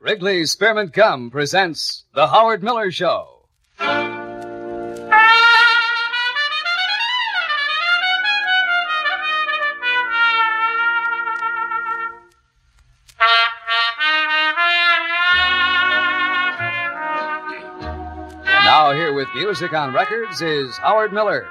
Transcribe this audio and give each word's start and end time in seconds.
Wrigley's 0.00 0.52
Spearmint 0.52 0.92
Gum 0.92 1.30
presents 1.30 2.04
The 2.14 2.26
Howard 2.26 2.62
Miller 2.62 2.90
Show. 2.90 3.46
Now, 18.64 18.92
here 18.92 19.12
with 19.14 19.28
music 19.34 19.72
on 19.72 19.94
records 19.94 20.42
is 20.42 20.76
Howard 20.78 21.12
Miller. 21.12 21.46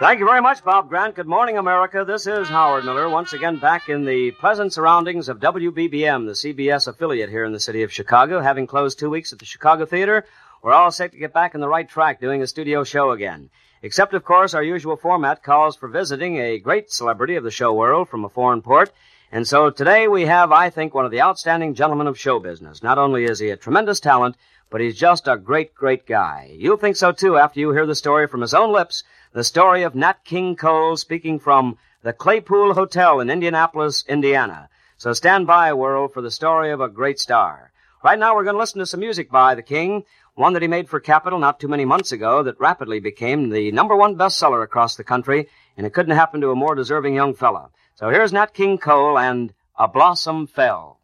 Thank 0.00 0.18
you 0.18 0.26
very 0.26 0.42
much, 0.42 0.64
Bob 0.64 0.88
Grant. 0.88 1.14
Good 1.14 1.28
morning, 1.28 1.56
America. 1.56 2.04
This 2.04 2.26
is 2.26 2.48
Howard 2.48 2.84
Miller, 2.84 3.08
once 3.08 3.32
again 3.32 3.60
back 3.60 3.88
in 3.88 4.04
the 4.04 4.32
pleasant 4.32 4.72
surroundings 4.72 5.28
of 5.28 5.38
WBBM, 5.38 6.26
the 6.26 6.32
CBS 6.32 6.88
affiliate 6.88 7.30
here 7.30 7.44
in 7.44 7.52
the 7.52 7.60
city 7.60 7.84
of 7.84 7.92
Chicago. 7.92 8.40
Having 8.40 8.66
closed 8.66 8.98
two 8.98 9.08
weeks 9.08 9.32
at 9.32 9.38
the 9.38 9.44
Chicago 9.44 9.86
Theater, 9.86 10.26
we're 10.62 10.72
all 10.72 10.90
set 10.90 11.12
to 11.12 11.18
get 11.18 11.32
back 11.32 11.54
on 11.54 11.60
the 11.60 11.68
right 11.68 11.88
track 11.88 12.20
doing 12.20 12.42
a 12.42 12.46
studio 12.48 12.82
show 12.82 13.12
again. 13.12 13.50
Except, 13.82 14.14
of 14.14 14.24
course, 14.24 14.52
our 14.52 14.64
usual 14.64 14.96
format 14.96 15.44
calls 15.44 15.76
for 15.76 15.86
visiting 15.86 16.38
a 16.38 16.58
great 16.58 16.90
celebrity 16.90 17.36
of 17.36 17.44
the 17.44 17.52
show 17.52 17.72
world 17.72 18.08
from 18.08 18.24
a 18.24 18.28
foreign 18.28 18.62
port. 18.62 18.90
And 19.30 19.46
so 19.46 19.70
today 19.70 20.08
we 20.08 20.26
have, 20.26 20.50
I 20.50 20.70
think, 20.70 20.92
one 20.92 21.04
of 21.04 21.12
the 21.12 21.22
outstanding 21.22 21.74
gentlemen 21.74 22.08
of 22.08 22.18
show 22.18 22.40
business. 22.40 22.82
Not 22.82 22.98
only 22.98 23.26
is 23.26 23.38
he 23.38 23.50
a 23.50 23.56
tremendous 23.56 24.00
talent, 24.00 24.36
but 24.74 24.80
he's 24.80 24.98
just 24.98 25.28
a 25.28 25.36
great, 25.36 25.72
great 25.72 26.04
guy. 26.04 26.52
You'll 26.58 26.76
think 26.76 26.96
so 26.96 27.12
too 27.12 27.36
after 27.36 27.60
you 27.60 27.70
hear 27.70 27.86
the 27.86 27.94
story 27.94 28.26
from 28.26 28.40
his 28.40 28.54
own 28.54 28.72
lips, 28.72 29.04
the 29.32 29.44
story 29.44 29.84
of 29.84 29.94
Nat 29.94 30.24
King 30.24 30.56
Cole 30.56 30.96
speaking 30.96 31.38
from 31.38 31.78
the 32.02 32.12
Claypool 32.12 32.74
Hotel 32.74 33.20
in 33.20 33.30
Indianapolis, 33.30 34.04
Indiana. 34.08 34.68
So 34.96 35.12
stand 35.12 35.46
by, 35.46 35.72
world, 35.74 36.12
for 36.12 36.22
the 36.22 36.30
story 36.32 36.72
of 36.72 36.80
a 36.80 36.88
great 36.88 37.20
star. 37.20 37.70
Right 38.02 38.18
now 38.18 38.34
we're 38.34 38.42
going 38.42 38.56
to 38.56 38.58
listen 38.58 38.80
to 38.80 38.86
some 38.86 38.98
music 38.98 39.30
by 39.30 39.54
the 39.54 39.62
King, 39.62 40.02
one 40.34 40.54
that 40.54 40.62
he 40.62 40.66
made 40.66 40.88
for 40.88 40.98
Capitol 40.98 41.38
not 41.38 41.60
too 41.60 41.68
many 41.68 41.84
months 41.84 42.10
ago 42.10 42.42
that 42.42 42.58
rapidly 42.58 42.98
became 42.98 43.50
the 43.50 43.70
number 43.70 43.94
one 43.94 44.16
bestseller 44.16 44.64
across 44.64 44.96
the 44.96 45.04
country, 45.04 45.46
and 45.76 45.86
it 45.86 45.94
couldn't 45.94 46.16
happen 46.16 46.40
to 46.40 46.50
a 46.50 46.56
more 46.56 46.74
deserving 46.74 47.14
young 47.14 47.34
fella. 47.34 47.70
So 47.94 48.10
here's 48.10 48.32
Nat 48.32 48.52
King 48.52 48.78
Cole 48.78 49.20
and 49.20 49.54
A 49.78 49.86
Blossom 49.86 50.48
Fell. 50.48 50.98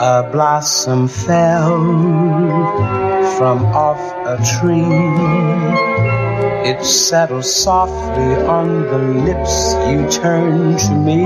A 0.00 0.22
blossom 0.30 1.08
fell 1.08 1.76
from 3.36 3.64
off 3.74 3.98
a 4.28 4.38
tree. 4.60 4.84
It 6.70 6.84
settled 6.84 7.44
softly 7.44 8.36
on 8.46 8.82
the 8.86 8.98
lips 8.98 9.74
you 9.90 10.08
turned 10.08 10.78
to 10.78 10.94
me. 10.94 11.22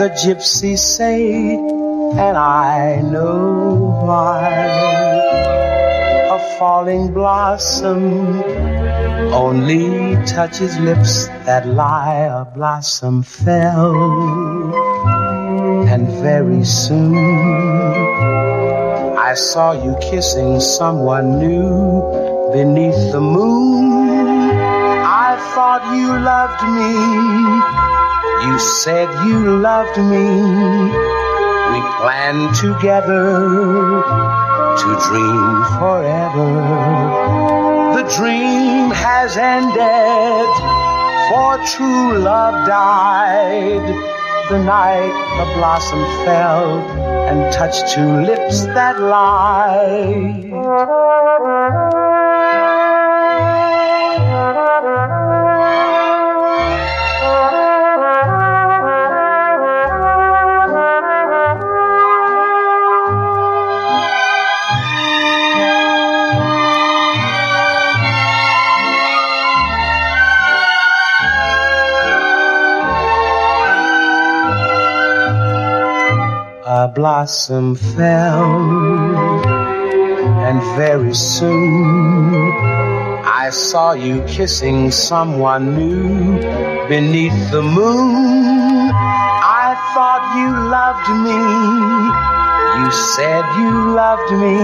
The 0.00 0.10
gypsies 0.18 0.80
say, 0.80 1.54
and 1.54 2.36
I 2.36 3.02
know 3.02 4.02
why. 4.02 4.48
A 6.34 6.58
falling 6.58 7.14
blossom 7.14 8.42
only 9.32 10.16
touches 10.26 10.76
lips 10.80 11.28
that 11.46 11.68
lie. 11.68 12.24
A 12.24 12.44
blossom 12.44 13.22
fell 13.22 14.87
very 16.22 16.64
soon 16.64 17.16
I 19.28 19.34
saw 19.34 19.72
you 19.72 19.94
kissing 20.00 20.58
someone 20.58 21.38
new 21.38 22.00
beneath 22.50 23.12
the 23.12 23.20
moon. 23.20 24.50
I 25.04 25.36
thought 25.52 25.84
you 25.92 26.08
loved 26.32 26.62
me. 26.78 26.94
You 28.46 28.58
said 28.58 29.08
you 29.28 29.58
loved 29.60 29.98
me. 29.98 30.28
We 31.72 31.80
planned 32.00 32.54
together 32.56 33.36
to 34.80 34.88
dream 35.08 35.56
forever. 35.76 36.50
The 38.00 38.04
dream 38.16 38.90
has 38.92 39.36
ended, 39.36 40.48
for 41.28 41.58
true 41.76 42.18
love 42.18 42.66
died 42.66 43.86
the 44.48 44.58
night 44.58 45.12
a 45.42 45.44
blossom 45.58 46.02
fell 46.24 46.78
and 47.28 47.52
touched 47.52 47.92
two 47.92 48.22
lips 48.22 48.64
that 48.64 48.98
lied. 48.98 50.48
Blossom 77.18 77.74
fell, 77.74 78.44
and 80.46 80.60
very 80.76 81.12
soon 81.12 82.52
I 83.24 83.50
saw 83.50 83.90
you 83.94 84.22
kissing 84.28 84.92
someone 84.92 85.74
new 85.74 86.38
beneath 86.86 87.50
the 87.50 87.60
moon. 87.60 88.92
I 88.94 89.68
thought 89.94 90.24
you 90.38 90.48
loved 90.78 91.08
me. 91.26 91.42
You 92.78 92.88
said 93.16 93.42
you 93.58 93.72
loved 93.98 94.30
me. 94.44 94.58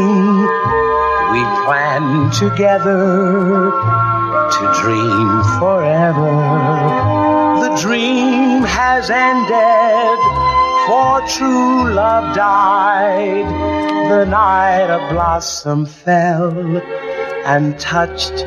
We 1.34 1.42
planned 1.64 2.32
together 2.34 3.72
to 4.54 4.62
dream 4.80 5.28
forever. 5.58 6.30
The 7.64 7.76
dream 7.82 8.62
has 8.62 9.10
ended 9.10 10.53
for 10.86 11.20
true 11.28 11.92
love 11.94 12.36
died 12.36 13.46
the 14.10 14.24
night 14.26 14.90
a 14.90 15.12
blossom 15.12 15.86
fell 15.86 16.76
and 17.46 17.78
touched 17.78 18.46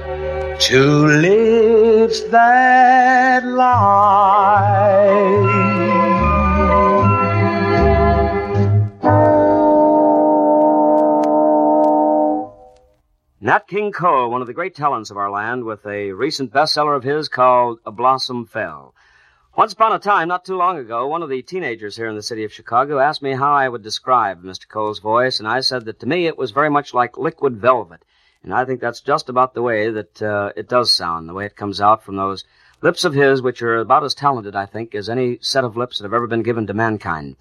two 0.60 1.08
lips 1.08 2.22
that 2.30 3.44
lie. 3.44 4.88
Nat 13.40 13.68
King 13.68 13.92
Cole, 13.92 14.30
one 14.30 14.42
of 14.42 14.48
the 14.48 14.54
great 14.54 14.76
talents 14.76 15.10
of 15.10 15.18
our 15.18 15.32
land, 15.32 15.64
with 15.64 15.86
a 15.86 16.12
recent 16.12 16.52
bestseller 16.52 16.96
of 16.98 17.04
his 17.04 17.30
called 17.30 17.80
A 17.86 17.92
Blossom 17.92 18.46
Fell. 18.46 18.94
Once 19.58 19.74
upon 19.74 19.92
a 19.92 19.98
time, 19.98 20.28
not 20.28 20.46
too 20.46 20.56
long 20.56 20.78
ago, 20.78 21.08
one 21.08 21.24
of 21.24 21.30
the 21.30 21.42
teenagers 21.42 21.98
here 21.98 22.06
in 22.06 22.16
the 22.16 22.22
city 22.22 22.44
of 22.44 22.54
Chicago 22.54 23.00
asked 23.00 23.24
me 23.24 23.34
how 23.34 23.52
I 23.52 23.68
would 23.68 23.82
describe 23.82 24.44
Mr. 24.44 24.68
Cole's 24.68 25.00
voice, 25.00 25.40
and 25.40 25.48
I 25.48 25.62
said 25.62 25.86
that 25.86 26.00
to 26.02 26.06
me 26.06 26.28
it 26.28 26.38
was 26.38 26.52
very 26.52 26.70
much 26.70 26.94
like 26.94 27.18
liquid 27.18 27.58
velvet. 27.58 28.06
And 28.44 28.54
I 28.54 28.66
think 28.66 28.82
that's 28.82 29.02
just 29.02 29.30
about 29.30 29.56
the 29.56 29.64
way 29.64 29.90
that 29.90 30.22
uh, 30.22 30.52
it 30.56 30.70
does 30.70 30.92
sound, 30.92 31.28
the 31.28 31.34
way 31.34 31.48
it 31.48 31.56
comes 31.56 31.82
out 31.82 32.04
from 32.04 32.18
those 32.18 32.46
lips 32.82 33.06
of 33.06 33.14
his, 33.14 33.42
which 33.42 33.62
are 33.62 33.78
about 33.78 34.04
as 34.04 34.14
talented, 34.14 34.56
I 34.56 34.66
think, 34.66 34.94
as 34.94 35.10
any 35.10 35.40
set 35.42 35.64
of 35.64 35.78
lips 35.78 35.98
that 35.98 36.06
have 36.06 36.14
ever 36.14 36.28
been 36.28 36.44
given 36.44 36.68
to 36.68 36.74
mankind. 36.74 37.38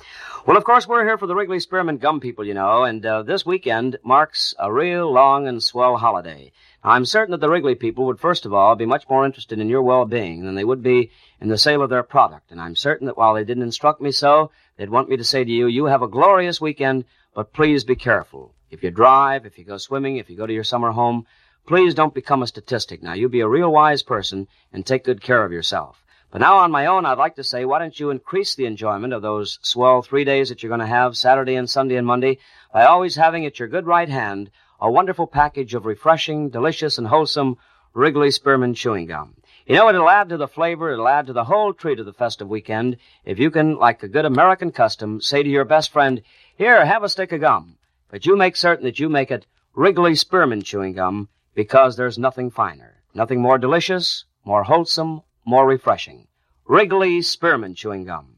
Well, 0.46 0.56
of 0.56 0.64
course, 0.64 0.88
we're 0.88 1.04
here 1.04 1.18
for 1.18 1.26
the 1.26 1.34
Wrigley 1.34 1.60
Spearmint 1.60 2.00
Gum 2.00 2.20
people, 2.20 2.46
you 2.46 2.54
know, 2.54 2.84
and 2.84 3.04
uh, 3.04 3.22
this 3.22 3.44
weekend 3.44 3.98
marks 4.02 4.54
a 4.58 4.72
real 4.72 5.12
long 5.12 5.46
and 5.46 5.62
swell 5.62 5.96
holiday. 5.96 6.52
I'm 6.82 7.04
certain 7.04 7.32
that 7.32 7.40
the 7.40 7.50
Wrigley 7.50 7.74
people 7.74 8.06
would 8.06 8.20
first 8.20 8.46
of 8.46 8.54
all 8.54 8.76
be 8.76 8.86
much 8.86 9.08
more 9.10 9.26
interested 9.26 9.58
in 9.58 9.68
your 9.68 9.82
well-being 9.82 10.44
than 10.44 10.54
they 10.54 10.64
would 10.64 10.82
be 10.82 11.10
in 11.40 11.48
the 11.48 11.58
sale 11.58 11.82
of 11.82 11.90
their 11.90 12.04
product. 12.04 12.52
And 12.52 12.60
I'm 12.60 12.76
certain 12.76 13.06
that 13.06 13.16
while 13.16 13.34
they 13.34 13.44
didn't 13.44 13.64
instruct 13.64 14.00
me 14.00 14.12
so, 14.12 14.52
they'd 14.76 14.88
want 14.88 15.08
me 15.08 15.16
to 15.16 15.24
say 15.24 15.44
to 15.44 15.50
you, 15.50 15.66
you 15.66 15.86
have 15.86 16.02
a 16.02 16.08
glorious 16.08 16.60
weekend, 16.60 17.04
but 17.34 17.52
please 17.52 17.84
be 17.84 17.96
careful. 17.96 18.54
If 18.70 18.82
you 18.82 18.90
drive, 18.90 19.46
if 19.46 19.58
you 19.58 19.64
go 19.64 19.78
swimming, 19.78 20.16
if 20.16 20.30
you 20.30 20.36
go 20.36 20.46
to 20.46 20.52
your 20.52 20.64
summer 20.64 20.92
home, 20.92 21.26
please 21.66 21.94
don't 21.94 22.14
become 22.14 22.42
a 22.42 22.46
statistic. 22.46 23.02
Now, 23.02 23.14
you 23.14 23.28
be 23.28 23.40
a 23.40 23.48
real 23.48 23.72
wise 23.72 24.02
person 24.02 24.46
and 24.72 24.86
take 24.86 25.04
good 25.04 25.20
care 25.20 25.44
of 25.44 25.52
yourself. 25.52 26.04
But 26.30 26.40
now 26.40 26.58
on 26.58 26.70
my 26.70 26.86
own, 26.86 27.06
I'd 27.06 27.18
like 27.18 27.36
to 27.36 27.44
say, 27.44 27.64
why 27.64 27.78
don't 27.78 27.98
you 27.98 28.10
increase 28.10 28.54
the 28.54 28.66
enjoyment 28.66 29.12
of 29.12 29.22
those 29.22 29.58
swell 29.62 30.02
three 30.02 30.24
days 30.24 30.48
that 30.48 30.62
you're 30.62 30.70
going 30.70 30.80
to 30.80 30.86
have, 30.86 31.16
Saturday 31.16 31.54
and 31.54 31.68
Sunday 31.68 31.96
and 31.96 32.06
Monday, 32.06 32.38
by 32.72 32.84
always 32.84 33.16
having 33.16 33.46
at 33.46 33.58
your 33.58 33.68
good 33.68 33.86
right 33.86 34.08
hand 34.08 34.50
a 34.80 34.90
wonderful 34.90 35.26
package 35.26 35.74
of 35.74 35.86
refreshing, 35.86 36.50
delicious, 36.50 36.98
and 36.98 37.06
wholesome 37.06 37.56
Wrigley 37.94 38.30
Spearmint 38.30 38.76
chewing 38.76 39.06
gum. 39.06 39.34
You 39.66 39.76
know, 39.76 39.88
it'll 39.88 40.10
add 40.10 40.28
to 40.28 40.36
the 40.36 40.46
flavor, 40.46 40.92
it'll 40.92 41.08
add 41.08 41.26
to 41.26 41.32
the 41.32 41.44
whole 41.44 41.72
treat 41.72 41.98
of 41.98 42.06
the 42.06 42.12
festive 42.12 42.48
weekend 42.48 42.98
if 43.24 43.38
you 43.38 43.50
can, 43.50 43.76
like 43.76 44.02
a 44.02 44.08
good 44.08 44.24
American 44.24 44.70
custom, 44.70 45.20
say 45.20 45.42
to 45.42 45.48
your 45.48 45.64
best 45.64 45.92
friend, 45.92 46.22
Here, 46.56 46.84
have 46.84 47.02
a 47.02 47.08
stick 47.08 47.32
of 47.32 47.40
gum. 47.40 47.76
But 48.10 48.26
you 48.26 48.36
make 48.36 48.56
certain 48.56 48.84
that 48.84 49.00
you 49.00 49.08
make 49.08 49.30
it 49.30 49.46
Wrigley 49.74 50.14
Spearmint 50.14 50.64
chewing 50.64 50.92
gum 50.92 51.28
because 51.56 51.96
there's 51.96 52.18
nothing 52.18 52.50
finer, 52.50 53.02
nothing 53.14 53.40
more 53.40 53.56
delicious, 53.56 54.26
more 54.44 54.62
wholesome, 54.62 55.22
more 55.46 55.66
refreshing. 55.66 56.28
Wrigley 56.66 57.22
Spearmint 57.22 57.78
Chewing 57.78 58.04
Gum. 58.04 58.36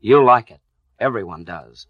You'll 0.00 0.26
like 0.26 0.50
it. 0.50 0.60
Everyone 1.00 1.44
does. 1.44 1.86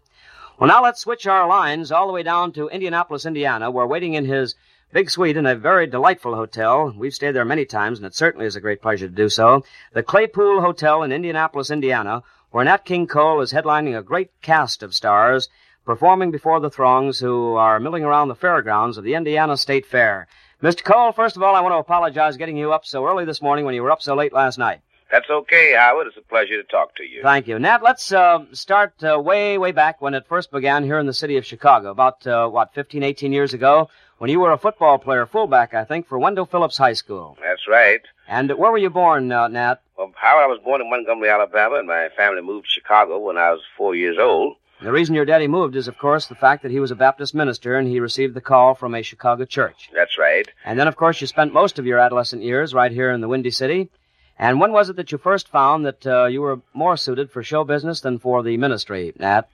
Well, 0.57 0.69
now 0.69 0.81
let's 0.81 1.01
switch 1.01 1.27
our 1.27 1.47
lines 1.47 1.91
all 1.91 2.07
the 2.07 2.13
way 2.13 2.23
down 2.23 2.53
to 2.53 2.69
Indianapolis, 2.69 3.25
Indiana. 3.25 3.69
We're 3.69 3.85
waiting 3.85 4.13
in 4.13 4.23
his 4.23 4.55
big 4.93 5.09
suite 5.09 5.35
in 5.35 5.45
a 5.45 5.55
very 5.55 5.85
delightful 5.85 6.33
hotel. 6.33 6.93
We've 6.97 7.13
stayed 7.13 7.35
there 7.35 7.45
many 7.45 7.65
times, 7.65 7.99
and 7.99 8.05
it 8.05 8.15
certainly 8.15 8.45
is 8.45 8.55
a 8.55 8.61
great 8.61 8.81
pleasure 8.81 9.07
to 9.07 9.13
do 9.13 9.27
so. 9.27 9.65
The 9.93 10.03
Claypool 10.03 10.61
Hotel 10.61 11.03
in 11.03 11.11
Indianapolis, 11.11 11.71
Indiana, 11.71 12.23
where 12.51 12.63
Nat 12.63 12.85
King 12.85 13.05
Cole 13.05 13.41
is 13.41 13.51
headlining 13.51 13.97
a 13.97 14.03
great 14.03 14.31
cast 14.41 14.81
of 14.81 14.95
stars 14.95 15.49
performing 15.85 16.31
before 16.31 16.59
the 16.59 16.69
throngs 16.69 17.19
who 17.19 17.55
are 17.55 17.79
milling 17.79 18.03
around 18.03 18.27
the 18.27 18.35
fairgrounds 18.35 18.97
of 18.97 19.03
the 19.03 19.15
Indiana 19.15 19.57
State 19.57 19.85
Fair. 19.85 20.27
Mr. 20.61 20.83
Cole, 20.83 21.13
first 21.13 21.37
of 21.37 21.43
all, 21.43 21.55
I 21.55 21.61
want 21.61 21.71
to 21.71 21.77
apologize 21.77 22.35
getting 22.35 22.57
you 22.57 22.73
up 22.73 22.85
so 22.85 23.07
early 23.07 23.23
this 23.23 23.41
morning 23.41 23.63
when 23.63 23.75
you 23.75 23.81
were 23.81 23.91
up 23.91 24.01
so 24.01 24.13
late 24.13 24.33
last 24.33 24.57
night. 24.57 24.81
That's 25.09 25.29
okay, 25.29 25.73
Howard. 25.73 26.07
It's 26.07 26.17
a 26.17 26.21
pleasure 26.21 26.61
to 26.61 26.67
talk 26.67 26.95
to 26.97 27.03
you. 27.03 27.21
Thank 27.23 27.47
you. 27.47 27.57
Nat, 27.57 27.81
let's 27.81 28.11
uh, 28.11 28.43
start 28.51 28.93
uh, 29.01 29.17
way, 29.19 29.57
way 29.57 29.71
back 29.71 30.01
when 30.01 30.13
it 30.13 30.27
first 30.27 30.51
began 30.51 30.83
here 30.83 30.99
in 30.99 31.05
the 31.05 31.13
city 31.13 31.37
of 31.37 31.45
Chicago, 31.45 31.91
about, 31.91 32.27
uh, 32.27 32.49
what, 32.49 32.73
15, 32.73 33.03
18 33.03 33.31
years 33.31 33.53
ago, 33.53 33.89
when 34.17 34.29
you 34.29 34.41
were 34.41 34.51
a 34.51 34.57
football 34.57 34.97
player, 34.99 35.25
fullback, 35.25 35.73
I 35.73 35.85
think, 35.85 36.07
for 36.07 36.19
Wendell 36.19 36.45
Phillips 36.45 36.77
High 36.77 36.93
School. 36.93 37.37
That's 37.41 37.65
right. 37.65 38.01
And 38.27 38.51
where 38.51 38.69
were 38.69 38.77
you 38.77 38.89
born, 38.89 39.31
uh, 39.31 39.47
Nat? 39.47 39.81
Well, 39.97 40.11
Howard, 40.15 40.43
I 40.43 40.47
was 40.47 40.59
born 40.63 40.81
in 40.81 40.89
Montgomery, 40.89 41.29
Alabama, 41.29 41.77
and 41.77 41.87
my 41.87 42.09
family 42.17 42.41
moved 42.41 42.65
to 42.65 42.71
Chicago 42.71 43.17
when 43.17 43.37
I 43.37 43.51
was 43.51 43.61
four 43.77 43.95
years 43.95 44.17
old. 44.19 44.57
The 44.81 44.91
reason 44.93 45.13
your 45.13 45.25
daddy 45.25 45.47
moved 45.47 45.75
is, 45.75 45.89
of 45.89 45.97
course, 45.97 46.27
the 46.27 46.35
fact 46.35 46.63
that 46.63 46.71
he 46.71 46.79
was 46.79 46.91
a 46.91 46.95
Baptist 46.95 47.35
minister 47.35 47.77
and 47.77 47.87
he 47.87 47.99
received 47.99 48.33
the 48.33 48.41
call 48.41 48.75
from 48.75 48.95
a 48.95 49.01
Chicago 49.01 49.43
church. 49.43 49.89
That's 49.93 50.17
right. 50.17 50.47
And 50.63 50.79
then, 50.79 50.87
of 50.87 50.95
course, 50.95 51.19
you 51.19 51.27
spent 51.27 51.53
most 51.53 51.79
of 51.79 51.85
your 51.85 51.99
adolescent 51.99 52.43
years 52.43 52.73
right 52.73 52.91
here 52.91 53.11
in 53.11 53.19
the 53.19 53.27
Windy 53.27 53.51
City. 53.51 53.89
And 54.37 54.61
when 54.61 54.71
was 54.71 54.89
it 54.89 54.95
that 54.95 55.11
you 55.11 55.17
first 55.17 55.49
found 55.49 55.85
that 55.85 56.07
uh, 56.07 56.25
you 56.27 56.41
were 56.41 56.61
more 56.73 56.95
suited 56.95 57.29
for 57.29 57.43
show 57.43 57.65
business 57.65 57.99
than 57.99 58.19
for 58.19 58.41
the 58.41 58.55
ministry, 58.55 59.11
Nat? 59.19 59.49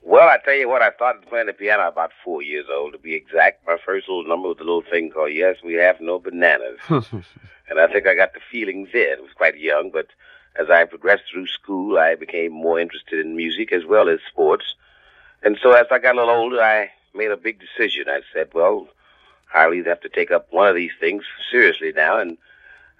Well, 0.00 0.26
I 0.26 0.38
tell 0.42 0.54
you 0.54 0.68
what, 0.70 0.80
I 0.80 0.90
started 0.92 1.28
playing 1.28 1.46
the 1.46 1.52
piano 1.52 1.86
about 1.86 2.10
four 2.24 2.42
years 2.42 2.66
old, 2.72 2.92
to 2.94 2.98
be 2.98 3.14
exact. 3.14 3.66
My 3.66 3.76
first 3.84 4.08
little 4.08 4.26
number 4.26 4.48
was 4.48 4.56
a 4.58 4.64
little 4.64 4.82
thing 4.90 5.10
called 5.10 5.32
Yes, 5.32 5.56
We 5.62 5.74
Have 5.74 6.00
No 6.00 6.18
Bananas. 6.18 6.78
and 6.88 7.78
I 7.78 7.86
think 7.86 8.06
I 8.06 8.14
got 8.14 8.32
the 8.32 8.40
feeling 8.50 8.88
then. 8.92 9.18
I 9.18 9.20
was 9.20 9.30
quite 9.36 9.58
young, 9.58 9.90
but 9.92 10.06
as 10.58 10.68
I 10.70 10.84
progressed 10.84 11.24
through 11.30 11.46
school, 11.46 11.98
I 11.98 12.14
became 12.14 12.52
more 12.52 12.78
interested 12.78 13.24
in 13.24 13.36
music 13.36 13.72
as 13.72 13.84
well 13.84 14.08
as 14.08 14.20
sports. 14.28 14.74
And 15.42 15.58
so 15.62 15.72
as 15.72 15.86
I 15.90 15.98
got 15.98 16.14
a 16.14 16.18
little 16.18 16.34
older, 16.34 16.62
I 16.62 16.90
made 17.14 17.30
a 17.30 17.36
big 17.36 17.60
decision. 17.60 18.04
I 18.08 18.20
said, 18.32 18.50
well, 18.54 18.88
I'll 19.54 19.74
either 19.74 19.90
have 19.90 20.00
to 20.02 20.08
take 20.08 20.30
up 20.30 20.48
one 20.50 20.68
of 20.68 20.74
these 20.74 20.92
things 21.00 21.24
seriously 21.50 21.92
now. 21.94 22.18
And 22.18 22.38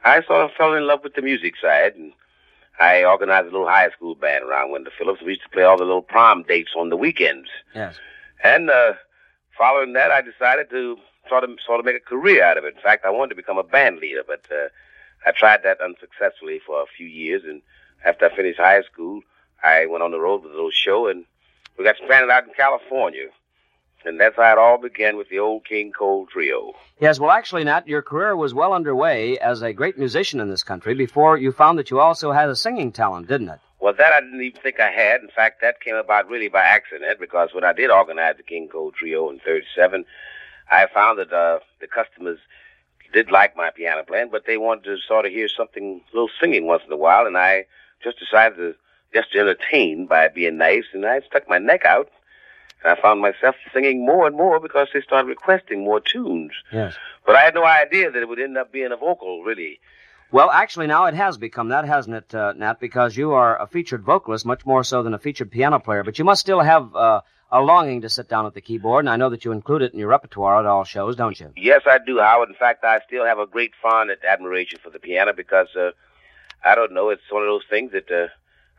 I 0.04 0.22
sort 0.22 0.44
of 0.44 0.52
fell 0.52 0.75
in 0.75 0.87
love 0.87 1.00
with 1.04 1.14
the 1.14 1.22
music 1.22 1.54
side. 1.60 1.94
And 1.94 2.12
I 2.81 3.04
organized 3.04 3.49
a 3.49 3.50
little 3.50 3.69
high 3.69 3.90
school 3.90 4.14
band 4.14 4.44
around 4.44 4.70
Wendell 4.70 4.93
Phillips. 4.99 5.22
We 5.22 5.32
used 5.32 5.43
to 5.43 5.49
play 5.50 5.62
all 5.62 5.76
the 5.76 5.84
little 5.84 6.02
prom 6.02 6.43
dates 6.43 6.72
on 6.76 6.88
the 6.88 6.96
weekends. 6.96 7.49
Yes. 7.75 7.96
And 8.43 8.70
uh, 8.70 8.94
following 9.56 9.93
that, 9.93 10.10
I 10.10 10.20
decided 10.20 10.70
to 10.70 10.96
sort 11.28 11.44
of 11.44 11.50
sort 11.64 11.81
of 11.81 11.87
make 11.87 11.96
a 11.96 12.00
career 12.00 12.43
out 12.44 12.58
of 12.58 12.64
it. 12.64 12.75
In 12.75 12.82
fact, 12.82 13.04
I 13.04 13.10
wanted 13.10 13.31
to 13.31 13.37
become 13.37 13.58
a 13.58 13.62
band 13.62 13.99
leader, 13.99 14.22
but 14.26 14.44
uh, 14.50 14.69
I 15.27 15.33
tried 15.33 15.63
that 15.65 15.81
unsuccessfully 15.81 16.61
for 16.65 16.83
a 16.83 16.87
few 16.97 17.07
years. 17.07 17.43
And 17.45 17.63
after 18.05 18.27
I 18.27 18.37
finished 18.37 18.59
high 18.59 18.83
school, 18.83 19.21
I 19.63 19.87
went 19.87 20.03
on 20.03 20.11
the 20.11 20.21
road 20.21 20.43
with 20.43 20.53
a 20.53 20.55
little 20.55 20.71
show, 20.73 21.07
and 21.07 21.25
we 21.79 21.85
got 21.85 21.97
stranded 21.97 22.31
out 22.31 22.45
in 22.45 22.55
California. 22.55 23.27
And 24.05 24.19
that's 24.19 24.35
how 24.35 24.53
it 24.53 24.59
all 24.59 24.79
began 24.79 25.17
with 25.17 25.29
the 25.29 25.39
old 25.39 25.65
King 25.65 25.93
Cole 25.93 26.27
Trio. 26.27 26.73
Yes, 27.01 27.21
well, 27.21 27.31
actually, 27.31 27.63
Nat, 27.63 27.87
your 27.87 28.03
career 28.03 28.37
was 28.37 28.53
well 28.53 28.73
underway 28.73 29.39
as 29.39 29.63
a 29.63 29.73
great 29.73 29.97
musician 29.97 30.41
in 30.41 30.51
this 30.51 30.65
country 30.65 30.95
before 30.95 31.37
you 31.37 31.53
found 31.53 31.79
that 31.79 31.91
you 31.91 32.01
also 32.01 32.33
had 32.33 32.49
a 32.49 32.57
singing 32.57 32.91
talent, 32.91 33.29
didn't 33.29 33.49
it? 33.49 33.61
Well, 33.79 33.93
that 33.97 34.13
I 34.13 34.21
didn't 34.21 34.43
even 34.43 34.61
think 34.61 34.81
I 34.81 34.91
had. 34.91 35.21
In 35.23 35.29
fact, 35.29 35.61
that 35.61 35.81
came 35.81 35.95
about 35.95 36.29
really 36.29 36.49
by 36.49 36.63
accident 36.63 37.21
because 37.21 37.51
when 37.53 37.65
I 37.65 37.73
did 37.73 37.91
organize 37.91 38.37
the 38.37 38.43
King 38.43 38.69
Cole 38.69 38.93
Trio 38.93 39.31
in 39.31 39.39
37, 39.39 40.05
I 40.71 40.87
found 40.93 41.19
that 41.19 41.33
uh, 41.33 41.61
the 41.81 41.87
customers 41.87 42.39
did 43.12 43.31
like 43.31 43.56
my 43.56 43.70
piano 43.70 44.03
playing, 44.05 44.31
but 44.31 44.47
they 44.47 44.56
wanted 44.56 44.85
to 44.85 44.97
sort 45.06 45.26
of 45.26 45.32
hear 45.32 45.49
something, 45.49 46.00
a 46.12 46.17
little 46.17 46.31
singing 46.41 46.67
once 46.67 46.82
in 46.87 46.93
a 46.93 46.97
while, 46.97 47.26
and 47.26 47.37
I 47.37 47.67
just 48.03 48.19
decided 48.19 48.56
to 48.56 48.75
just 49.14 49.35
entertain 49.35 50.06
by 50.06 50.29
being 50.29 50.56
nice, 50.56 50.85
and 50.93 51.05
I 51.05 51.20
stuck 51.20 51.49
my 51.49 51.59
neck 51.59 51.85
out. 51.85 52.09
And 52.82 52.99
I 52.99 53.00
found 53.00 53.20
myself 53.20 53.55
singing 53.73 54.05
more 54.05 54.26
and 54.26 54.37
more 54.37 54.59
because 54.59 54.88
they 54.93 55.00
started 55.03 55.29
requesting 55.29 55.85
more 55.85 56.00
tunes. 56.00 56.53
Yes. 56.73 56.94
But 57.25 57.37
I 57.37 57.43
had 57.43 57.55
no 57.55 57.64
idea 57.64 58.11
that 58.11 58.20
it 58.20 58.29
would 58.29 58.41
end 58.41 58.59
up 58.59 58.73
being 58.73 58.91
a 58.91 58.97
vocal, 58.97 59.43
really. 59.44 59.79
Well, 60.32 60.50
actually, 60.50 60.87
now 60.87 61.05
it 61.05 61.14
has 61.14 61.37
become 61.37 61.69
that, 61.69 61.85
hasn't 61.85 62.17
it, 62.17 62.35
uh, 62.35 62.55
Nat? 62.56 62.81
Because 62.81 63.17
you 63.17 63.32
are 63.32 63.61
a 63.61 63.67
featured 63.67 64.03
vocalist, 64.03 64.47
much 64.47 64.64
more 64.64 64.82
so 64.82 65.03
than 65.03 65.14
a 65.14 65.19
featured 65.19 65.50
piano 65.50 65.79
player. 65.79 66.03
But 66.03 66.19
you 66.19 66.25
must 66.25 66.41
still 66.41 66.61
have 66.61 66.97
uh, 66.97 67.20
a 67.52 67.60
longing 67.60 68.00
to 68.00 68.08
sit 68.08 68.31
down 68.31 68.46
at 68.46 68.54
the 68.54 68.62
keyboard, 68.62 69.04
and 69.04 69.10
I 69.10 69.16
know 69.16 69.28
that 69.28 69.44
you 69.44 69.52
include 69.52 69.82
it 69.82 69.93
in 69.93 69.99
your 69.99 70.08
repertoire 70.08 70.58
at 70.58 70.66
all 70.66 70.84
shows, 70.84 71.16
don't 71.16 71.38
you? 71.38 71.52
Yes, 71.54 71.82
I 71.87 71.99
do, 71.99 72.19
Howard. 72.19 72.49
In 72.49 72.54
fact, 72.54 72.82
I 72.82 73.00
still 73.06 73.26
have 73.26 73.38
a 73.38 73.46
great 73.46 73.72
fond 73.81 74.10
admiration 74.26 74.78
for 74.82 74.88
the 74.88 74.99
piano 74.99 75.34
because, 75.34 75.69
uh, 75.76 75.90
I 76.64 76.75
don't 76.75 76.93
know, 76.93 77.10
it's 77.10 77.31
one 77.31 77.43
of 77.43 77.49
those 77.49 77.66
things 77.69 77.93
that 77.93 78.10
uh, 78.10 78.28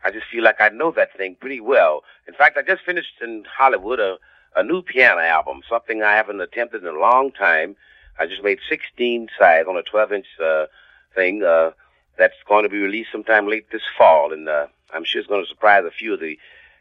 I 0.04 0.10
just 0.10 0.26
feel 0.26 0.42
like 0.42 0.60
I 0.60 0.70
know 0.70 0.90
that 0.90 1.16
thing 1.16 1.36
pretty 1.38 1.60
well. 1.60 2.02
In 2.26 2.34
fact, 2.34 2.58
I 2.58 2.62
just 2.62 2.84
finished 2.84 3.14
in 3.22 3.44
Hollywood 3.44 4.00
a, 4.00 4.16
a 4.56 4.64
new 4.64 4.82
piano 4.82 5.20
album, 5.20 5.62
something 5.68 6.02
I 6.02 6.16
haven't 6.16 6.40
attempted 6.40 6.82
in 6.82 6.88
a 6.88 6.98
long 6.98 7.30
time. 7.30 7.76
I 8.18 8.26
just 8.26 8.42
made 8.42 8.58
16 8.68 9.28
sides 9.38 9.68
on 9.68 9.76
a 9.76 9.82
12 9.84 10.12
inch 10.12 10.26
uh, 10.44 10.66
thing 11.14 11.44
uh, 11.44 11.70
that's 12.18 12.34
going 12.48 12.64
to 12.64 12.68
be 12.68 12.78
released 12.78 13.12
sometime 13.12 13.46
late 13.46 13.70
this 13.70 13.82
fall, 13.96 14.32
and 14.32 14.48
uh, 14.48 14.66
I'm 14.92 15.04
sure 15.04 15.20
it's 15.20 15.28
going 15.28 15.44
to 15.44 15.48
surprise 15.48 15.84
a 15.86 15.92
few 15.92 16.14
of 16.14 16.20
the 16.20 16.36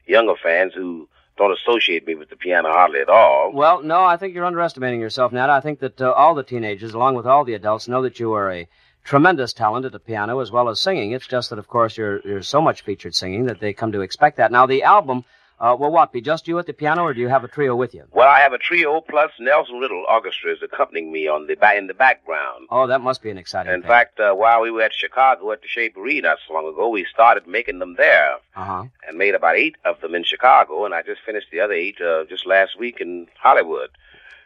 younger 0.07 0.35
fans 0.41 0.73
who 0.73 1.07
don't 1.37 1.57
associate 1.57 2.05
me 2.05 2.15
with 2.15 2.29
the 2.29 2.35
piano 2.35 2.69
hardly 2.71 2.99
at 2.99 3.09
all. 3.09 3.51
Well, 3.53 3.81
no, 3.81 4.03
I 4.03 4.17
think 4.17 4.35
you're 4.35 4.45
underestimating 4.45 4.99
yourself, 4.99 5.31
Nat. 5.31 5.49
I 5.49 5.61
think 5.61 5.79
that 5.79 5.99
uh, 5.99 6.11
all 6.11 6.35
the 6.35 6.43
teenagers, 6.43 6.93
along 6.93 7.15
with 7.15 7.25
all 7.25 7.43
the 7.43 7.55
adults, 7.55 7.87
know 7.87 8.03
that 8.03 8.19
you 8.19 8.33
are 8.33 8.51
a 8.51 8.67
tremendous 9.03 9.53
talent 9.53 9.85
at 9.85 9.91
the 9.91 9.99
piano 9.99 10.39
as 10.39 10.51
well 10.51 10.69
as 10.69 10.79
singing. 10.79 11.11
It's 11.11 11.27
just 11.27 11.49
that, 11.49 11.59
of 11.59 11.67
course, 11.67 11.97
you're, 11.97 12.21
you're 12.21 12.43
so 12.43 12.61
much 12.61 12.83
featured 12.83 13.15
singing 13.15 13.45
that 13.45 13.59
they 13.59 13.73
come 13.73 13.91
to 13.93 14.01
expect 14.01 14.37
that. 14.37 14.51
Now, 14.51 14.65
the 14.65 14.83
album 14.83 15.25
uh, 15.59 15.75
will 15.79 15.91
what, 15.91 16.11
be 16.11 16.21
just 16.21 16.47
you 16.47 16.59
at 16.59 16.65
the 16.65 16.73
piano, 16.73 17.03
or 17.03 17.13
do 17.13 17.21
you 17.21 17.27
have 17.27 17.43
a 17.43 17.47
trio 17.47 17.75
with 17.75 17.93
you? 17.93 18.03
Well, 18.11 18.27
I 18.27 18.39
have 18.39 18.53
a 18.53 18.57
trio 18.57 19.01
plus 19.01 19.31
Nelson 19.39 19.79
Riddle 19.79 20.03
Orchestra 20.09 20.51
is 20.51 20.59
accompanying 20.61 21.11
me 21.11 21.27
on 21.27 21.47
the 21.47 21.55
ba- 21.55 21.77
in 21.77 21.87
the 21.87 21.93
background. 21.93 22.67
Oh, 22.69 22.87
that 22.87 23.01
must 23.01 23.21
be 23.21 23.29
an 23.29 23.37
exciting 23.37 23.69
thing. 23.69 23.75
In 23.75 23.81
thing. 23.81 23.89
fact, 23.89 24.19
uh, 24.19 24.33
while 24.33 24.61
we 24.61 24.71
were 24.71 24.81
at 24.81 24.93
Chicago 24.93 25.51
at 25.51 25.61
the 25.61 25.67
Chez 25.67 25.89
Paree 25.89 26.21
not 26.21 26.39
so 26.47 26.53
long 26.53 26.67
ago, 26.67 26.89
we 26.89 27.05
started 27.05 27.47
making 27.47 27.79
them 27.79 27.95
there 27.97 28.35
uh-huh. 28.55 28.85
and 29.07 29.17
made 29.17 29.35
about 29.35 29.55
eight 29.55 29.75
of 29.85 30.01
them 30.01 30.15
in 30.15 30.23
Chicago, 30.23 30.85
and 30.85 30.93
I 30.93 31.01
just 31.01 31.21
finished 31.25 31.47
the 31.51 31.61
other 31.61 31.73
eight 31.73 32.01
uh, 32.01 32.25
just 32.25 32.45
last 32.45 32.77
week 32.77 32.99
in 32.99 33.27
Hollywood. 33.39 33.89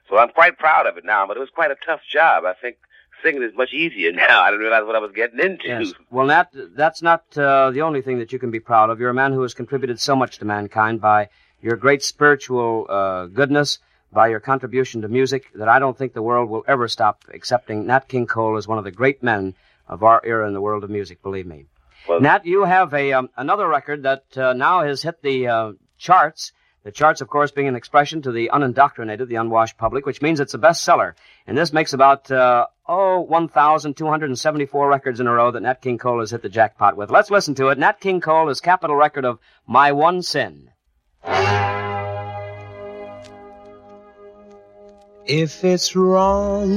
So 0.10 0.18
I'm 0.18 0.30
quite 0.30 0.58
proud 0.58 0.88
of 0.88 0.98
it 0.98 1.06
now, 1.06 1.26
but 1.28 1.38
it 1.38 1.40
was 1.40 1.50
quite 1.50 1.72
a 1.72 1.78
tough 1.86 2.02
job. 2.10 2.46
I 2.46 2.54
think 2.54 2.78
singing 3.24 3.44
is 3.44 3.56
much 3.56 3.74
easier 3.74 4.12
now. 4.12 4.42
I 4.42 4.48
didn't 4.52 4.62
realize 4.62 4.84
what 4.86 4.96
I 4.96 5.00
was 5.00 5.12
getting 5.14 5.40
into. 5.40 5.68
Yes. 5.68 5.94
Well, 6.10 6.28
Nat, 6.28 6.50
that's 6.76 7.02
not 7.02 7.24
uh, 7.38 7.72
the 7.72 7.82
only 7.82 8.02
thing 8.02 8.20
that 8.20 8.32
you 8.32 8.40
can 8.40 8.52
be 8.52 8.60
proud 8.60 8.90
of. 8.90 9.00
You're 9.00 9.10
a 9.10 9.14
man 9.14 9.34
who 9.34 9.42
has 9.42 9.54
contributed 9.54 10.00
so 10.00 10.16
much 10.16 10.40
to 10.40 10.46
mankind 10.46 11.02
by 11.02 11.30
your 11.62 11.76
great 11.76 12.04
spiritual 12.04 12.86
uh, 12.90 13.26
goodness, 13.26 13.80
by 14.12 14.28
your 14.28 14.40
contribution 14.40 15.02
to 15.02 15.08
music, 15.08 15.46
that 15.56 15.68
I 15.68 15.80
don't 15.80 15.98
think 15.98 16.14
the 16.14 16.22
world 16.22 16.50
will 16.50 16.64
ever 16.68 16.88
stop 16.88 17.24
accepting 17.34 17.88
Nat 17.88 18.08
King 18.08 18.28
Cole 18.28 18.58
as 18.58 18.68
one 18.68 18.78
of 18.78 18.84
the 18.84 18.92
great 18.92 19.24
men 19.24 19.56
of 19.88 20.04
our 20.04 20.22
era 20.24 20.48
in 20.48 20.54
the 20.54 20.62
world 20.62 20.84
of 20.84 20.90
music, 20.90 21.22
believe 21.24 21.46
me. 21.46 21.66
Well- 22.08 22.22
Nat, 22.22 22.46
you 22.46 22.64
have 22.64 22.94
a 22.94 23.14
um, 23.14 23.30
another 23.36 23.68
record 23.68 24.04
that 24.04 24.38
uh, 24.38 24.54
now 24.54 24.84
has 24.84 25.02
hit 25.02 25.22
the 25.22 25.48
uh, 25.48 25.72
charts. 25.98 26.52
The 26.88 26.94
charts, 26.94 27.20
of 27.20 27.28
course, 27.28 27.52
being 27.52 27.68
an 27.68 27.76
expression 27.76 28.22
to 28.22 28.32
the 28.32 28.50
unindoctrinated, 28.54 29.28
the 29.28 29.36
unwashed 29.36 29.78
public, 29.78 30.06
which 30.06 30.22
means 30.22 30.40
it's 30.40 30.54
a 30.54 30.58
bestseller. 30.58 31.16
And 31.46 31.58
this 31.58 31.74
makes 31.74 31.92
about, 31.92 32.32
uh, 32.32 32.68
oh, 32.88 33.20
1,274 33.20 34.88
records 34.88 35.20
in 35.20 35.28
a 35.28 35.34
row 35.34 35.52
that 35.52 35.60
Nat 35.60 35.82
King 35.82 35.98
Cole 35.98 36.22
has 36.22 36.32
hit 36.32 36.44
the 36.44 36.48
jackpot 36.48 36.96
with. 36.96 37.12
Let's 37.12 37.30
listen 37.30 37.56
to 37.56 37.68
it. 37.68 37.78
Nat 37.78 38.00
King 38.00 38.22
Cole 38.22 38.48
is 38.48 38.62
Capitol 38.62 38.96
record 38.96 39.26
of 39.26 39.40
My 39.68 39.92
One 39.92 40.22
Sin. 40.22 40.72
If 45.26 45.66
it's 45.66 45.94
wrong 45.94 46.72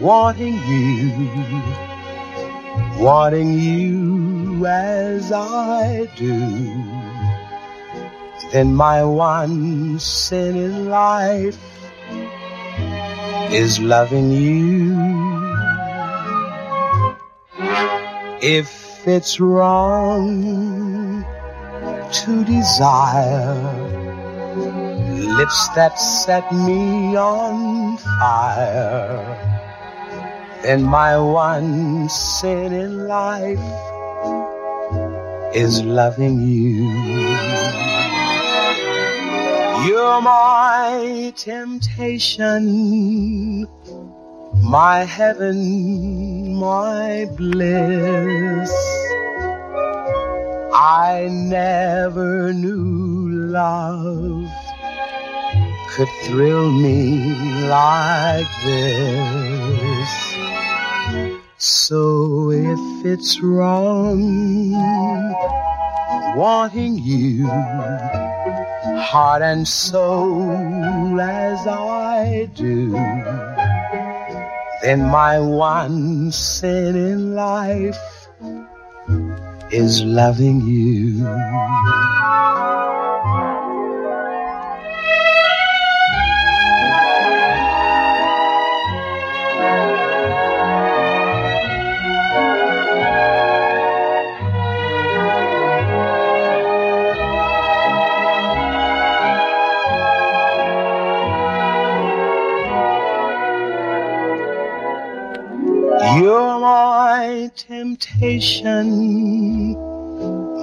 wanting 0.00 0.54
you, 0.66 1.62
wanting 2.98 3.60
you 3.60 4.66
as 4.66 5.30
I 5.30 6.08
do, 6.16 7.11
then 8.52 8.74
my 8.74 9.02
one 9.02 9.98
sin 9.98 10.56
in 10.56 10.90
life 10.90 11.58
is 13.50 13.80
loving 13.80 14.30
you. 14.30 14.92
If 18.42 19.08
it's 19.08 19.40
wrong 19.40 21.24
to 22.12 22.44
desire 22.44 23.92
lips 25.38 25.68
that 25.74 25.98
set 25.98 26.52
me 26.52 27.16
on 27.16 27.96
fire, 27.96 29.24
then 30.62 30.82
my 30.82 31.16
one 31.16 32.06
sin 32.10 32.74
in 32.74 33.08
life 33.08 33.58
is 35.54 35.82
loving 35.82 36.40
you. 36.46 38.11
You're 39.84 40.22
my 40.22 41.32
temptation, 41.36 42.64
my 44.62 45.00
heaven, 45.00 46.54
my 46.54 47.26
bliss. 47.36 48.72
I 50.72 51.28
never 51.30 52.52
knew 52.52 53.28
love 53.50 54.48
could 55.90 56.08
thrill 56.26 56.70
me 56.70 57.68
like 57.68 58.46
this. 58.64 60.10
So 61.58 62.52
if 62.52 63.04
it's 63.04 63.40
wrong 63.40 64.32
wanting 66.36 66.98
you 66.98 67.46
heart 68.82 69.42
and 69.42 69.66
soul 69.66 71.20
as 71.20 71.66
I 71.66 72.48
do, 72.54 72.90
then 74.82 75.02
my 75.02 75.38
one 75.38 76.32
sin 76.32 76.96
in 76.96 77.34
life 77.34 77.98
is 79.70 80.02
loving 80.02 80.60
you. 80.62 81.24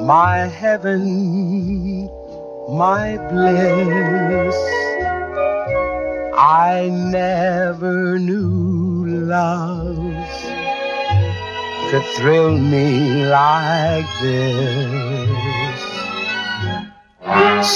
My 0.08 0.48
heaven, 0.48 2.06
my 2.70 3.18
bliss. 3.30 4.56
I 6.38 6.89
never 7.12 8.18
knew 8.18 9.06
love 9.28 9.98
could 11.92 12.06
thrill 12.16 12.58
me 12.58 13.25
like 13.25 14.08
this. 14.22 15.82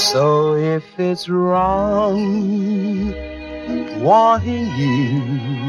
So 0.07 0.55
if 0.55 0.97
it's 0.97 1.27
wrong 1.27 3.13
wanting 4.01 4.67
you 4.77 5.62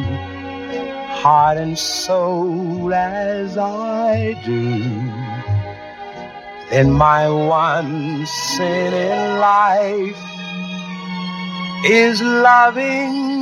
heart 1.24 1.56
and 1.56 1.78
soul 1.78 2.92
as 2.92 3.56
I 3.56 4.34
do, 4.44 4.78
then 6.68 6.92
my 6.92 7.30
one 7.30 8.26
sin 8.26 8.92
in 8.92 9.38
life 9.38 10.22
is 11.86 12.20
loving 12.20 13.33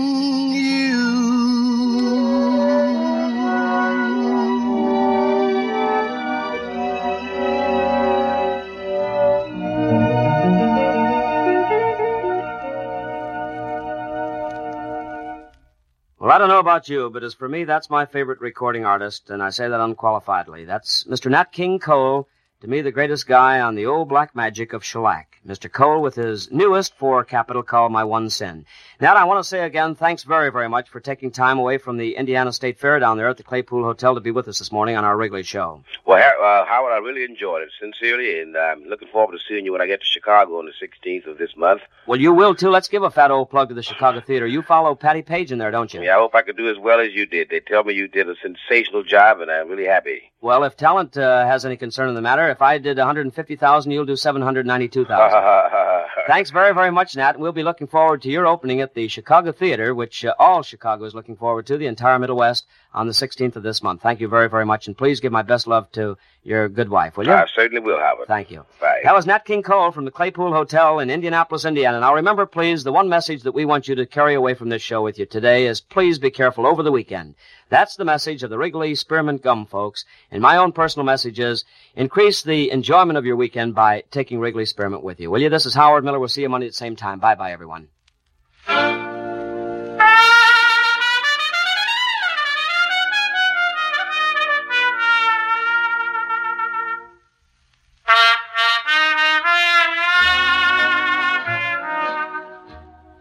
I 16.33 16.39
don't 16.39 16.49
know 16.49 16.61
about 16.61 16.89
you, 16.89 17.11
but 17.11 17.23
as 17.25 17.35
for 17.35 17.47
me, 17.47 17.65
that's 17.65 17.91
my 17.91 18.07
favorite 18.07 18.41
recording 18.41 18.87
artist, 18.87 19.29
and 19.29 19.43
I 19.43 19.51
say 19.51 19.69
that 19.69 19.81
unqualifiedly. 19.81 20.67
That's 20.67 21.05
Mr. 21.05 21.31
Nat 21.31 21.53
King 21.53 21.79
Cole, 21.79 22.27
to 22.62 22.69
me 22.69 22.81
the 22.81 22.92
greatest 22.92 23.26
guy 23.26 23.59
on 23.59 23.75
the 23.75 23.87
old 23.87 24.09
black 24.09 24.37
magic 24.37 24.73
of 24.73 24.85
shellac. 24.85 25.40
Mr. 25.45 25.71
Cole 25.71 26.00
with 26.00 26.14
his 26.14 26.49
newest 26.52 26.97
for 26.97 27.25
Capitol 27.25 27.64
call 27.64 27.88
My 27.88 28.04
One 28.04 28.31
Sin. 28.31 28.64
Now, 29.00 29.16
I 29.16 29.25
want 29.25 29.42
to 29.42 29.49
say 29.49 29.64
again, 29.64 29.97
thanks 29.97 30.23
very, 30.23 30.52
very 30.52 30.69
much 30.69 30.88
for 30.88 31.00
taking 31.00 31.33
time 31.33 31.59
away 31.59 31.78
from 31.78 31.97
the 31.97 32.14
Indiana 32.14 32.52
State 32.52 32.78
Fair 32.78 33.00
down 33.00 33.16
there 33.16 33.28
at 33.28 33.37
the 33.37 33.42
Claypool 33.42 33.83
Hotel 33.83 34.14
to 34.14 34.21
be 34.21 34.31
with 34.31 34.47
us 34.47 34.61
this 34.61 34.71
morning 34.71 34.95
on 34.95 35.04
our 35.04 35.16
Wrigley 35.16 35.42
Show. 35.42 35.83
Well, 36.07 36.21
uh, 36.21 36.64
Howard, 36.64 36.92
I 36.92 36.99
really 36.99 37.25
enjoyed 37.25 37.62
it, 37.62 37.71
sincerely, 37.81 38.40
and 38.40 38.57
I'm 38.57 38.85
looking 38.85 39.09
forward 39.09 39.33
to 39.33 39.42
seeing 39.49 39.64
you 39.64 39.73
when 39.73 39.81
I 39.81 39.88
get 39.88 39.99
to 39.99 40.07
Chicago 40.07 40.61
on 40.61 40.66
the 40.66 40.73
16th 40.81 41.26
of 41.26 41.38
this 41.38 41.57
month. 41.57 41.83
Well, 42.07 42.21
you 42.21 42.33
will 42.33 42.54
too. 42.54 42.71
Let's 42.71 42.87
give 42.87 43.02
a 43.02 43.11
fat 43.11 43.33
old 43.33 43.50
plug 43.50 43.71
to 43.71 43.75
the 43.75 43.83
Chicago 43.83 44.21
Theater. 44.21 44.47
You 44.47 44.62
follow 44.62 44.95
Patti 44.95 45.23
Page 45.23 45.50
in 45.50 45.59
there, 45.59 45.73
don't 45.73 45.92
you? 45.92 46.02
Yeah, 46.04 46.14
I 46.16 46.21
hope 46.21 46.37
I 46.37 46.42
could 46.42 46.57
do 46.57 46.71
as 46.71 46.78
well 46.78 47.00
as 47.00 47.12
you 47.12 47.26
did. 47.26 47.50
They 47.50 47.59
tell 47.59 47.83
me 47.83 47.95
you 47.95 48.07
did 48.07 48.28
a 48.28 48.37
sensational 48.40 49.02
job, 49.02 49.40
and 49.40 49.50
I'm 49.50 49.69
really 49.69 49.87
happy. 49.87 50.31
Well, 50.40 50.62
if 50.62 50.76
talent 50.76 51.16
uh, 51.16 51.47
has 51.47 51.64
any 51.64 51.76
concern 51.76 52.09
in 52.09 52.14
the 52.14 52.21
matter, 52.21 52.49
if 52.52 52.62
I 52.62 52.78
did 52.78 52.99
150,000, 52.99 53.90
you'll 53.90 54.06
do 54.06 54.16
792,000. 54.16 56.02
Thanks 56.28 56.50
very, 56.50 56.73
very 56.73 56.92
much, 56.92 57.16
Nat. 57.16 57.38
We'll 57.38 57.52
be 57.52 57.64
looking 57.64 57.88
forward 57.88 58.23
to 58.23 58.30
your 58.30 58.47
opening 58.47 58.80
at 58.80 58.94
the 58.94 59.09
Chicago 59.09 59.50
Theater, 59.50 59.94
which 59.94 60.25
uh, 60.25 60.35
all 60.38 60.62
Chicago 60.62 61.04
is 61.04 61.14
looking 61.14 61.37
forward 61.37 61.66
to, 61.66 61.76
the 61.76 61.87
entire 61.87 62.18
Middle 62.18 62.37
West, 62.37 62.66
on 62.94 63.06
the 63.06 63.12
16th 63.12 63.56
of 63.56 63.64
this 63.64 63.82
month. 63.82 64.02
Thank 64.02 64.21
you 64.21 64.28
very, 64.28 64.49
very 64.49 64.64
much, 64.64 64.87
and 64.87 64.97
please 64.97 65.18
give 65.18 65.32
my 65.32 65.42
best 65.42 65.66
love 65.66 65.90
to 65.92 66.16
your 66.45 66.69
good 66.69 66.89
wife, 66.89 67.17
will 67.17 67.27
you? 67.27 67.33
I 67.33 67.47
certainly 67.55 67.81
will, 67.81 67.99
have 67.99 68.17
Howard. 68.17 68.29
Thank 68.29 68.51
you. 68.51 68.65
Bye. 68.81 69.01
That 69.05 69.15
was 69.15 69.27
Nat 69.27 69.45
King 69.45 69.63
Cole 69.63 69.93
from 69.93 70.05
the 70.05 70.11
Claypool 70.11 70.53
Hotel 70.53 70.99
in 70.99 71.09
Indianapolis, 71.09 71.65
Indiana. 71.65 72.01
Now 72.01 72.15
remember, 72.15 72.47
please, 72.47 72.83
the 72.83 72.93
one 72.93 73.09
message 73.09 73.43
that 73.43 73.53
we 73.53 73.65
want 73.65 73.87
you 73.87 73.95
to 73.95 74.07
carry 74.07 74.35
away 74.35 74.55
from 74.55 74.69
this 74.69 74.83
show 74.83 75.03
with 75.03 75.19
you 75.19 75.27
today 75.27 75.67
is 75.67 75.81
please 75.81 76.19
be 76.19 76.31
careful 76.31 76.67
over 76.67 76.83
the 76.83 76.91
weekend. 76.91 77.37
That's 77.69 77.97
the 77.97 78.05
message 78.05 78.43
of 78.43 78.51
the 78.51 78.59
Wrigley 78.59 78.95
Spearmint 78.95 79.43
Gum 79.43 79.67
folks. 79.67 80.05
And 80.31 80.43
my 80.43 80.57
own 80.57 80.73
personal 80.73 81.07
message 81.07 81.39
is 81.39 81.65
increase 81.95 82.43
the 82.43 82.71
enjoyment 82.71 83.19
of 83.19 83.25
your 83.25 83.37
weekend 83.37 83.75
by 83.75 84.03
taking 84.11 84.41
Wrigley 84.41 84.67
Spearmint 84.67 85.05
with 85.05 85.21
you. 85.21 85.31
Will 85.31 85.41
you? 85.41 85.49
This 85.49 85.67
is 85.67 85.75
Howard 85.75 86.05
Miller. 86.05 86.19
We'll 86.19 86.29
see 86.29 86.43
you 86.43 86.49
Monday 86.49 86.67
at 86.67 86.73
the 86.73 86.77
same 86.77 86.97
time. 86.97 87.21
Bye 87.21 87.37
bye, 87.37 87.53
everyone. 87.53 87.89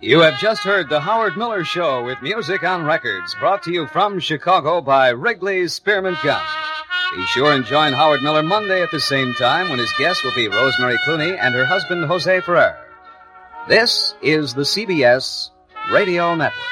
You 0.04 0.22
have 0.22 0.40
just 0.40 0.64
heard 0.64 0.90
The 0.90 1.00
Howard 1.00 1.38
Miller 1.38 1.64
Show 1.64 2.04
with 2.04 2.24
music 2.24 2.64
on 2.64 2.84
records, 2.86 3.36
brought 3.36 3.62
to 3.64 3.72
you 3.72 3.86
from 3.86 4.20
Chicago 4.20 4.82
by 4.82 5.12
Wrigley's 5.14 5.74
Spearmint 5.74 6.18
Gum. 6.24 6.42
Be 7.16 7.24
sure 7.28 7.54
and 7.54 7.64
join 7.64 7.94
Howard 7.94 8.24
Miller 8.24 8.42
Monday 8.42 8.82
at 8.82 8.90
the 8.90 9.00
same 9.00 9.36
time 9.36 9.70
when 9.70 9.78
his 9.78 9.94
guest 10.00 10.24
will 10.24 10.34
be 10.34 10.48
Rosemary 10.48 10.98
Clooney 11.06 11.38
and 11.40 11.54
her 11.54 11.68
husband 11.68 12.04
Jose 12.06 12.42
Ferrer. 12.42 12.76
This 13.68 14.16
is 14.24 14.56
the 14.56 14.64
CBS 14.64 15.52
Radio 15.92 16.34
Network. 16.34 16.71